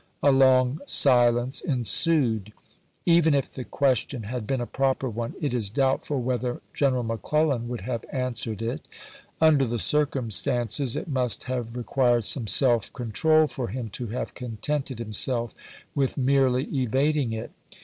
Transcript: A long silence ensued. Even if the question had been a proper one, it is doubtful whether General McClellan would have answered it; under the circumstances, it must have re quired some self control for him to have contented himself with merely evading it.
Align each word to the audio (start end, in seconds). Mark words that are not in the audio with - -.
A 0.23 0.31
long 0.31 0.79
silence 0.87 1.61
ensued. 1.61 2.53
Even 3.05 3.35
if 3.35 3.53
the 3.53 3.63
question 3.63 4.23
had 4.23 4.47
been 4.47 4.59
a 4.59 4.65
proper 4.65 5.07
one, 5.07 5.35
it 5.39 5.53
is 5.53 5.69
doubtful 5.69 6.19
whether 6.19 6.59
General 6.73 7.03
McClellan 7.03 7.67
would 7.67 7.81
have 7.81 8.03
answered 8.11 8.63
it; 8.63 8.81
under 9.39 9.63
the 9.63 9.77
circumstances, 9.77 10.95
it 10.95 11.07
must 11.07 11.43
have 11.43 11.75
re 11.75 11.83
quired 11.83 12.25
some 12.25 12.47
self 12.47 12.91
control 12.93 13.45
for 13.45 13.67
him 13.67 13.89
to 13.89 14.07
have 14.07 14.33
contented 14.33 14.97
himself 14.97 15.53
with 15.93 16.17
merely 16.17 16.63
evading 16.75 17.31
it. 17.31 17.51